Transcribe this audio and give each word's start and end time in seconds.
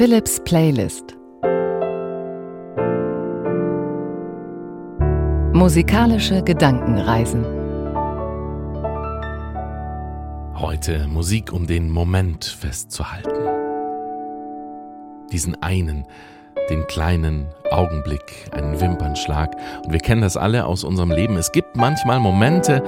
Philips 0.00 0.40
Playlist 0.46 1.14
Musikalische 5.52 6.42
Gedankenreisen 6.42 7.44
Heute 10.54 11.06
Musik, 11.06 11.52
um 11.52 11.66
den 11.66 11.90
Moment 11.90 12.46
festzuhalten. 12.46 13.28
Diesen 15.32 15.62
einen, 15.62 16.06
den 16.70 16.86
kleinen 16.86 17.48
Augenblick, 17.70 18.48
einen 18.52 18.80
Wimpernschlag. 18.80 19.54
Und 19.84 19.92
wir 19.92 20.00
kennen 20.00 20.22
das 20.22 20.38
alle 20.38 20.64
aus 20.64 20.82
unserem 20.82 21.10
Leben. 21.10 21.36
Es 21.36 21.52
gibt 21.52 21.76
manchmal 21.76 22.20
Momente, 22.20 22.82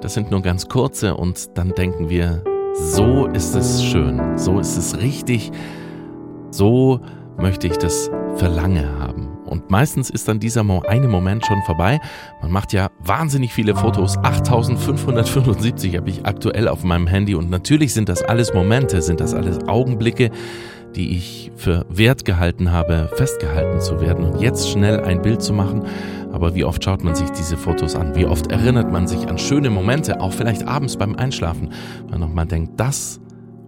das 0.00 0.14
sind 0.14 0.30
nur 0.30 0.42
ganz 0.42 0.68
kurze 0.68 1.16
und 1.16 1.58
dann 1.58 1.70
denken 1.70 2.08
wir, 2.08 2.44
so 2.76 3.26
ist 3.26 3.56
es 3.56 3.82
schön, 3.82 4.38
so 4.38 4.60
ist 4.60 4.76
es 4.76 4.98
richtig, 4.98 5.50
so 6.56 7.00
möchte 7.38 7.66
ich 7.66 7.76
das 7.76 8.10
für 8.36 8.48
lange 8.48 8.98
haben. 8.98 9.28
Und 9.44 9.70
meistens 9.70 10.10
ist 10.10 10.26
dann 10.26 10.40
dieser 10.40 10.64
eine 10.88 11.08
Moment 11.08 11.46
schon 11.46 11.62
vorbei. 11.62 12.00
Man 12.42 12.50
macht 12.50 12.72
ja 12.72 12.88
wahnsinnig 12.98 13.52
viele 13.52 13.76
Fotos. 13.76 14.16
8575 14.18 15.96
habe 15.96 16.10
ich 16.10 16.26
aktuell 16.26 16.68
auf 16.68 16.82
meinem 16.82 17.06
Handy. 17.06 17.34
Und 17.34 17.50
natürlich 17.50 17.94
sind 17.94 18.08
das 18.08 18.22
alles 18.22 18.52
Momente, 18.54 19.02
sind 19.02 19.20
das 19.20 19.34
alles 19.34 19.68
Augenblicke, 19.68 20.30
die 20.96 21.16
ich 21.16 21.52
für 21.56 21.86
wert 21.88 22.24
gehalten 22.24 22.72
habe, 22.72 23.10
festgehalten 23.14 23.80
zu 23.80 24.00
werden 24.00 24.24
und 24.24 24.40
jetzt 24.40 24.68
schnell 24.68 25.00
ein 25.00 25.22
Bild 25.22 25.42
zu 25.42 25.52
machen. 25.52 25.84
Aber 26.32 26.54
wie 26.54 26.64
oft 26.64 26.82
schaut 26.82 27.04
man 27.04 27.14
sich 27.14 27.30
diese 27.30 27.56
Fotos 27.56 27.94
an? 27.94 28.16
Wie 28.16 28.26
oft 28.26 28.50
erinnert 28.50 28.90
man 28.90 29.06
sich 29.06 29.28
an 29.28 29.38
schöne 29.38 29.70
Momente, 29.70 30.20
auch 30.20 30.32
vielleicht 30.32 30.66
abends 30.66 30.96
beim 30.96 31.14
Einschlafen, 31.14 31.70
weil 32.08 32.18
man 32.18 32.48
denkt, 32.48 32.80
das 32.80 33.20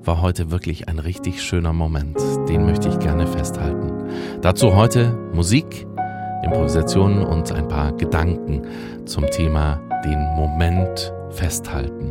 war 0.08 0.22
heute 0.22 0.50
wirklich 0.50 0.88
ein 0.88 0.98
richtig 1.00 1.42
schöner 1.42 1.74
Moment. 1.74 2.16
Den 2.48 2.64
möchte 2.64 2.88
ich 2.88 2.98
gerne 2.98 3.26
festhalten. 3.26 3.92
Dazu 4.40 4.74
heute 4.74 5.12
Musik, 5.34 5.86
Improvisationen 6.42 7.22
und 7.22 7.52
ein 7.52 7.68
paar 7.68 7.92
Gedanken 7.92 8.62
zum 9.04 9.26
Thema 9.26 9.78
den 10.06 10.18
Moment 10.34 11.12
festhalten. 11.28 12.10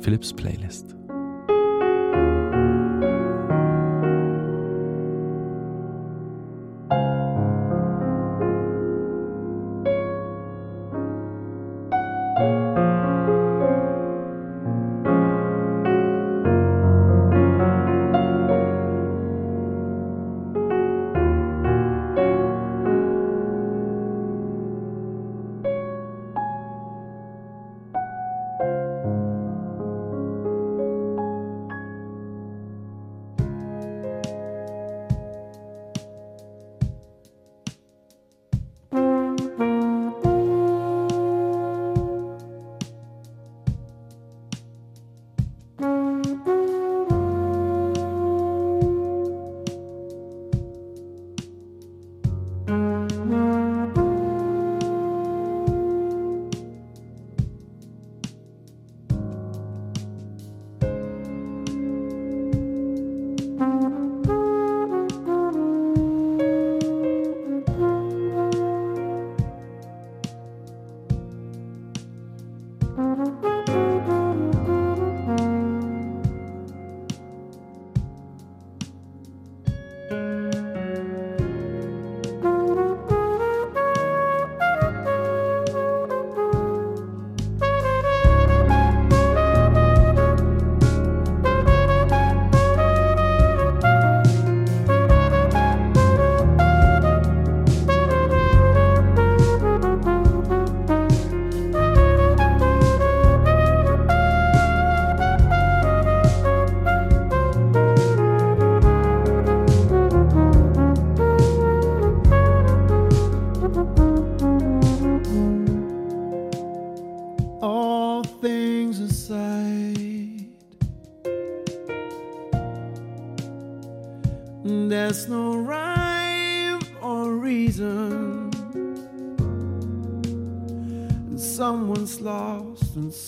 Philips 0.00 0.32
Playlist. 0.32 0.99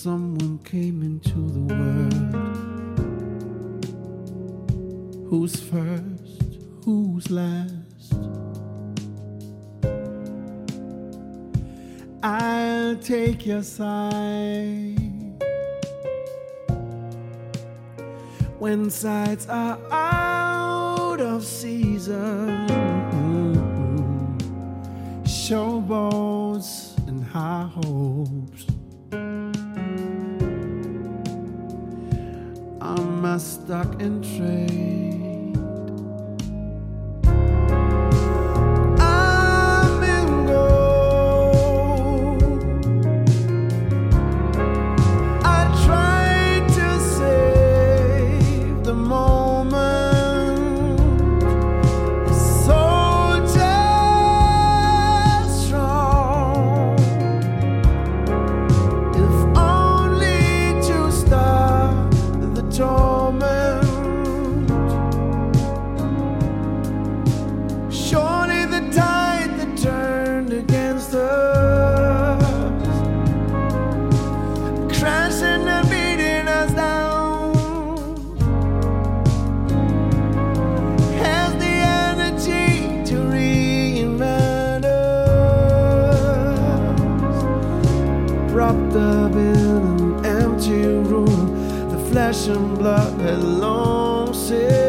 someone 0.03 0.59
came 0.65 1.01
into 1.01 1.39
the 1.55 1.61
world. 1.73 2.13
Who's 5.29 5.55
first? 5.61 6.57
Who's 6.83 7.31
last? 7.31 8.13
I'll 12.21 12.97
take 12.97 13.45
your 13.45 13.63
side 13.63 14.99
when 18.59 18.89
sides 18.89 19.47
are 19.47 19.79
out 19.89 21.21
of 21.21 21.45
season. 21.45 22.67
Showboats 25.23 26.97
and 27.07 27.23
high 27.23 27.69
hopes. 27.73 28.72
Stuck 33.37 34.01
in 34.01 34.22
flesh 92.43 92.57
and 92.57 92.77
blood 92.77 93.21
had 93.21 93.43
long 93.43 94.33
since 94.33 94.82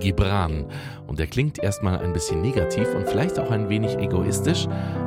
Gibran 0.00 0.66
und 1.06 1.18
der 1.18 1.26
klingt 1.26 1.62
erstmal 1.62 1.98
ein 1.98 2.12
bisschen 2.12 2.42
negativ 2.42 2.94
und 2.94 3.08
vielleicht 3.08 3.38
auch 3.38 3.50
ein 3.50 3.68
wenig 3.68 3.96
egoistisch, 3.98 4.66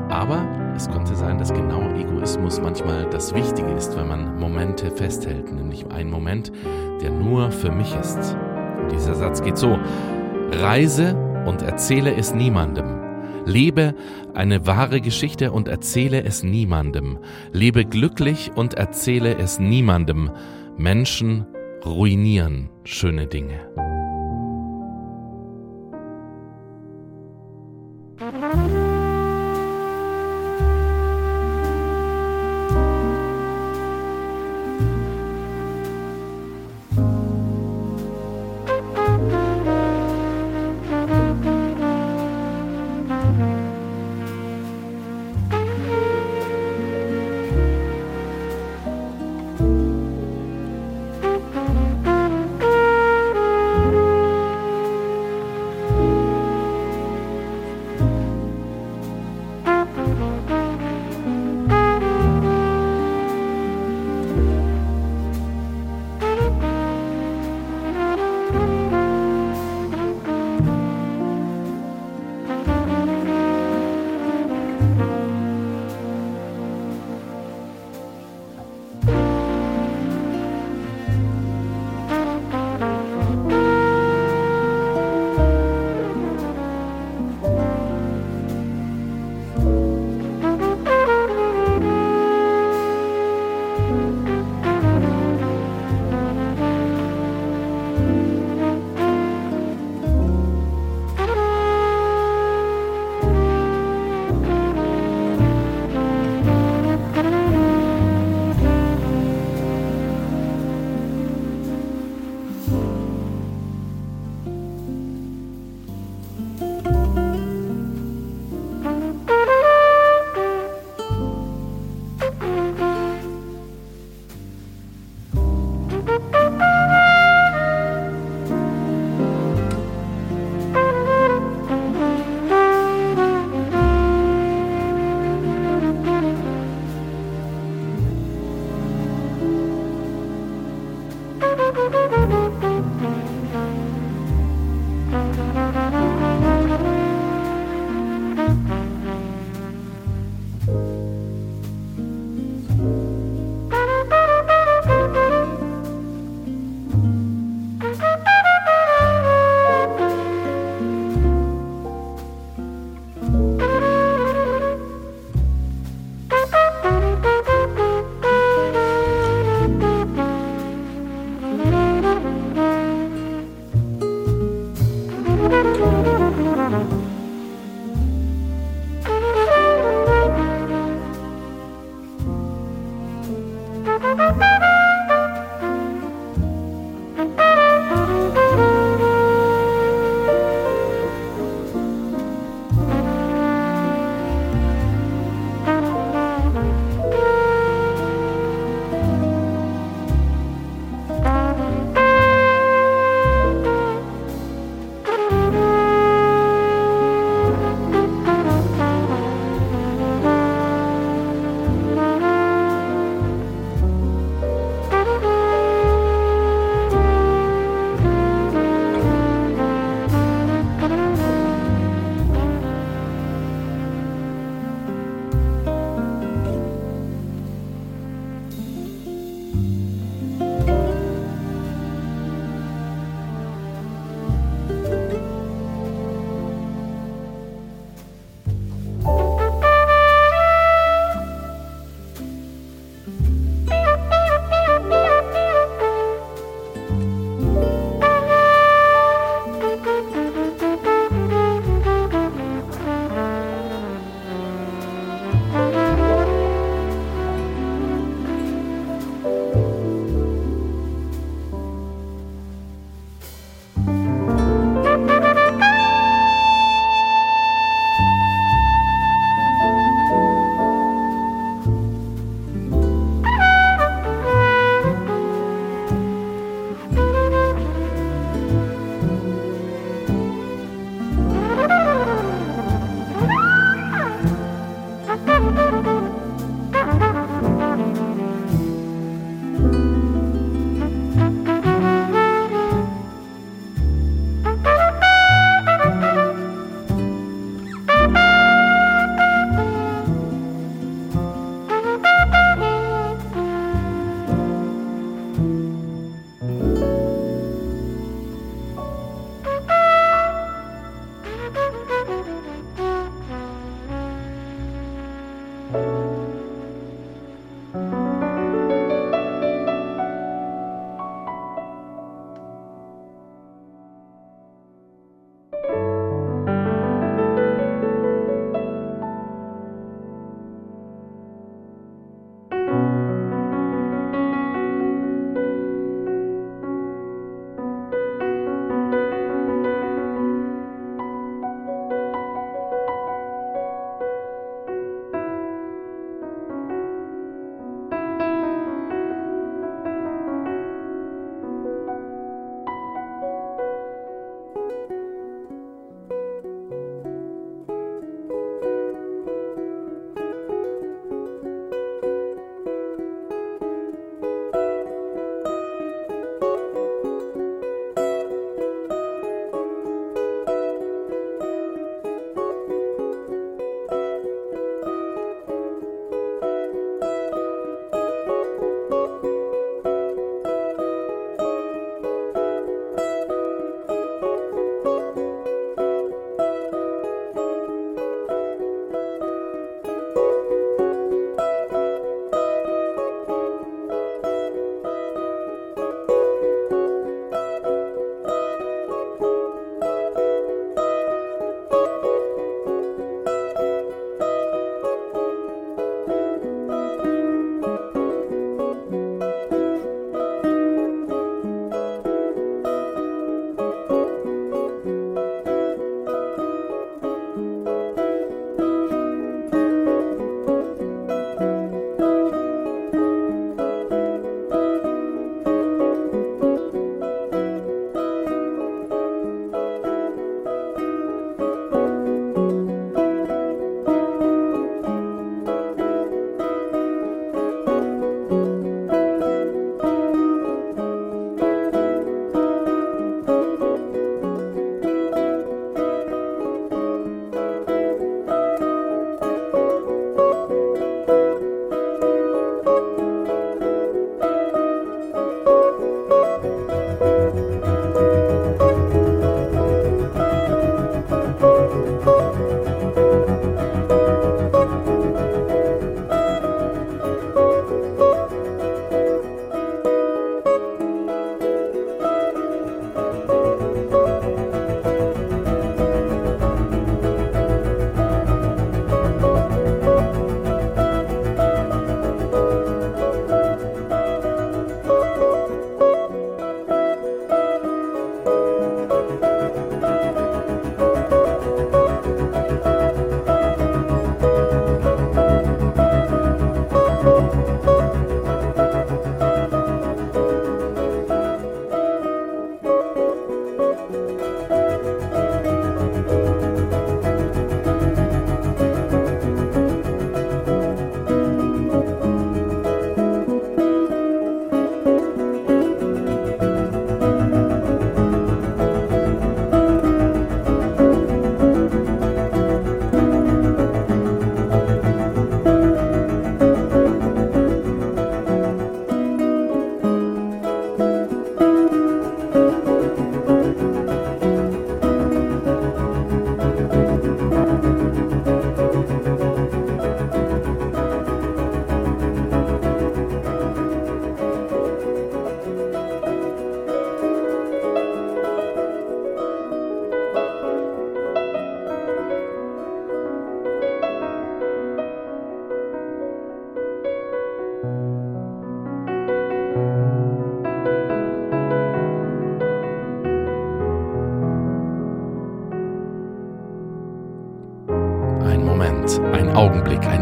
aber 0.10 0.45
es 0.75 0.89
könnte 0.89 1.15
sein, 1.15 1.38
dass 1.38 1.53
genau 1.53 1.81
Egoismus 1.95 2.62
manchmal 2.62 3.10
das 3.10 3.33
Wichtige 3.33 3.71
ist, 3.71 3.95
wenn 3.98 4.07
man 4.07 4.39
Momente 4.39 4.91
festhält, 4.91 5.51
nämlich 5.51 5.86
einen 5.88 6.10
Moment, 6.10 6.51
der 7.01 7.12
nur 7.12 7.51
für 7.51 7.71
mich 7.71 7.95
ist. 7.95 8.36
Und 8.81 8.91
dieser 8.91 9.15
Satz 9.15 9.41
geht 9.41 9.57
so: 9.57 9.77
Reise 10.51 11.15
und 11.45 11.62
erzähle 11.62 12.15
es 12.15 12.33
niemandem. 12.33 13.00
Lebe 13.45 13.95
eine 14.33 14.67
wahre 14.67 15.01
Geschichte 15.01 15.51
und 15.51 15.67
erzähle 15.67 16.24
es 16.24 16.43
niemandem. 16.43 17.19
Lebe 17.51 17.86
glücklich 17.86 18.51
und 18.53 18.75
erzähle 18.75 19.36
es 19.38 19.60
niemandem. 19.60 20.31
Menschen 20.77 21.45
ruinieren 21.86 22.69
schöne 22.83 23.27
Dinge. 23.27 23.90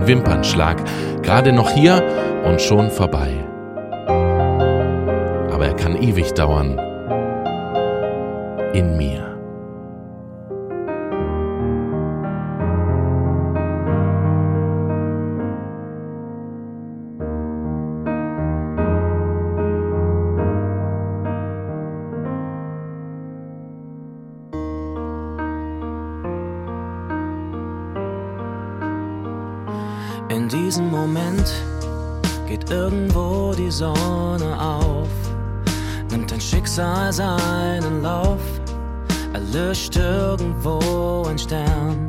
Wimpernschlag. 0.09 0.83
Gerade 1.21 1.53
noch 1.53 1.69
hier 1.69 2.03
und 2.43 2.59
schon 2.59 2.89
vorbei. 2.89 3.29
Aber 5.53 5.67
er 5.67 5.75
kann 5.75 6.01
ewig 6.01 6.33
dauern. 6.33 6.79
In 8.73 8.97
mir. 8.97 9.28
Dein 36.39 36.41
Schicksal 36.41 37.11
seinen 37.11 38.01
Lauf, 38.01 38.39
erlischt 39.33 39.97
irgendwo 39.97 41.25
ein 41.27 41.37
Stern, 41.37 42.07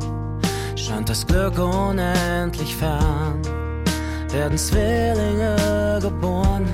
scheint 0.76 1.08
das 1.08 1.26
Glück 1.26 1.58
unendlich 1.58 2.76
fern, 2.76 3.42
werden 4.30 4.56
Zwillinge 4.56 5.98
geboren 6.00 6.64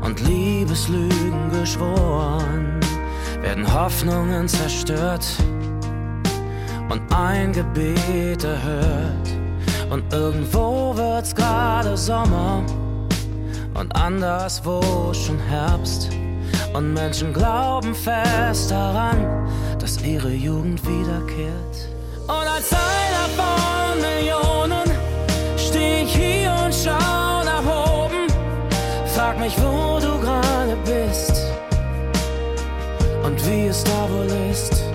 und 0.00 0.20
Liebeslügen 0.20 1.50
geschworen, 1.50 2.80
werden 3.42 3.70
Hoffnungen 3.74 4.48
zerstört 4.48 5.26
und 6.88 7.02
ein 7.14 7.52
Gebet 7.52 8.44
erhört. 8.44 9.28
Und 9.90 10.10
irgendwo 10.12 10.96
wird's 10.96 11.34
gerade 11.34 11.96
Sommer 11.96 12.62
und 13.74 13.94
anderswo 13.94 15.12
schon 15.12 15.38
Herbst. 15.38 16.10
Und 16.72 16.94
Menschen 16.94 17.32
glauben 17.32 17.94
fest 17.94 18.70
daran, 18.70 19.48
dass 19.78 20.00
ihre 20.02 20.30
Jugend 20.30 20.80
wiederkehrt. 20.86 21.88
Und 22.28 22.46
als 22.46 22.72
einer 22.72 23.26
von 23.36 24.00
Millionen 24.00 24.90
steh 25.56 26.02
ich 26.02 26.14
hier 26.14 26.54
und 26.64 26.72
schau 26.72 27.42
nach 27.44 28.04
oben. 28.04 28.28
Frag 29.14 29.38
mich, 29.40 29.56
wo 29.58 29.98
du 29.98 30.18
gerade 30.20 30.76
bist 30.84 31.42
und 33.24 33.46
wie 33.46 33.66
es 33.66 33.82
da 33.82 34.08
wohl 34.08 34.50
ist. 34.50 34.89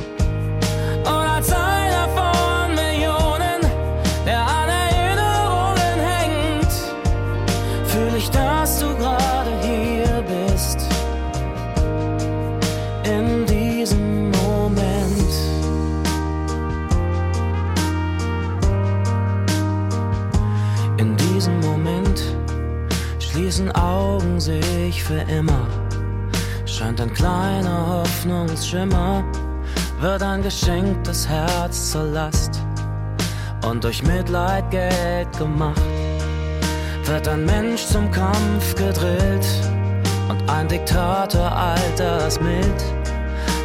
Für 25.05 25.21
immer. 25.31 25.67
Scheint 26.65 26.99
ein 26.99 27.13
kleiner 27.13 27.85
Hoffnungsschimmer, 27.87 29.23
wird 29.99 30.23
ein 30.23 30.41
geschenktes 30.41 31.27
Herz 31.27 31.91
zur 31.91 32.05
Last 32.05 32.59
und 33.69 33.83
durch 33.83 34.01
Mitleid 34.01 34.69
Geld 34.71 35.31
gemacht. 35.37 35.79
Wird 37.03 37.27
ein 37.27 37.45
Mensch 37.45 37.85
zum 37.85 38.09
Kampf 38.09 38.73
gedrillt 38.73 39.45
und 40.27 40.49
ein 40.49 40.67
Diktator 40.67 41.51
altersmild, 41.55 42.83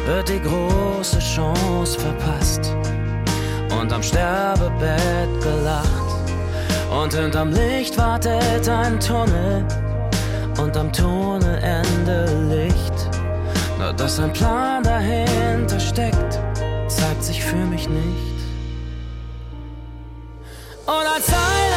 wird 0.05 0.29
die 0.29 0.41
große 0.41 1.17
Chance 1.17 1.99
verpasst 1.99 2.75
und 3.79 3.91
am 3.91 4.03
Sterbebett 4.03 5.41
gelacht. 5.41 5.87
Und 6.91 7.15
hinterm 7.15 7.51
Licht 7.51 7.97
wartet 7.97 8.69
ein 8.69 8.99
Tunnel 8.99 9.65
und 10.61 10.77
am 10.77 10.93
Tunnelende 10.93 12.25
Licht. 12.49 12.93
Nur 13.79 13.93
dass 13.93 14.19
ein 14.19 14.31
Plan 14.31 14.83
dahinter 14.83 15.79
steckt, 15.79 16.39
zeigt 16.87 17.23
sich 17.23 17.43
für 17.43 17.55
mich 17.55 17.89
nicht. 17.89 18.39
Und 20.85 21.05
als 21.15 21.27
einer 21.29 21.70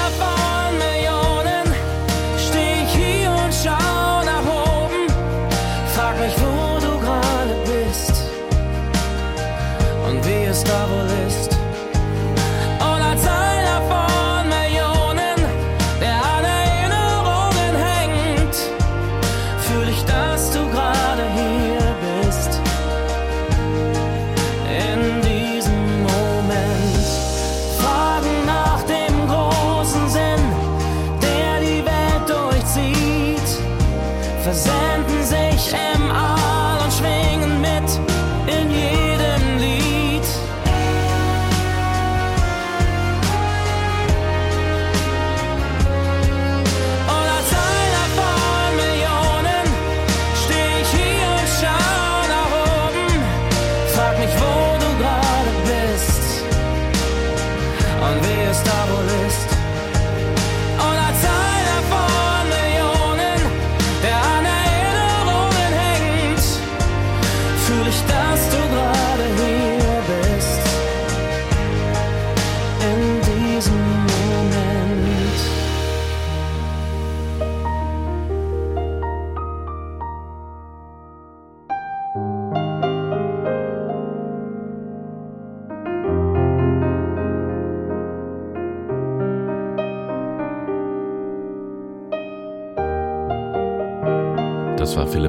fühl 67.74 67.88
ich, 67.88 68.00
dass 68.06 68.50
du 68.50 68.68
gerade 68.68 68.93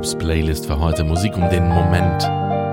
Philips 0.05 0.23
Playlist 0.23 0.67
für 0.67 0.79
heute. 0.79 1.03
Musik, 1.03 1.35
um 1.35 1.49
den 1.49 1.67
Moment 1.67 2.21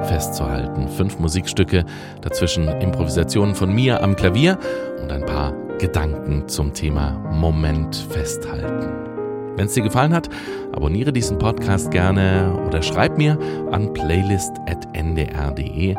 festzuhalten. 0.06 0.86
Fünf 0.86 1.18
Musikstücke, 1.18 1.86
dazwischen 2.20 2.68
Improvisationen 2.68 3.54
von 3.54 3.72
mir 3.72 4.02
am 4.02 4.16
Klavier 4.16 4.58
und 5.00 5.10
ein 5.10 5.24
paar 5.24 5.54
Gedanken 5.78 6.46
zum 6.46 6.74
Thema 6.74 7.12
Moment 7.32 7.96
festhalten. 7.96 9.56
Wenn 9.56 9.64
es 9.64 9.72
dir 9.72 9.82
gefallen 9.82 10.12
hat, 10.12 10.28
abonniere 10.72 11.10
diesen 11.10 11.38
Podcast 11.38 11.90
gerne 11.90 12.52
oder 12.66 12.82
schreib 12.82 13.16
mir 13.16 13.38
an 13.70 13.94
playlist.ndr.de. 13.94 15.96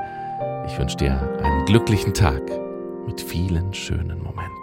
Ich 0.67 0.79
wünsche 0.79 0.97
dir 0.97 1.19
einen 1.41 1.65
glücklichen 1.65 2.13
Tag 2.13 2.43
mit 3.07 3.19
vielen 3.19 3.73
schönen 3.73 4.21
Momenten. 4.21 4.62